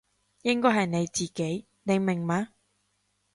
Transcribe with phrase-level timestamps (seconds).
[0.41, 2.47] 應該係你自己，你明嘛？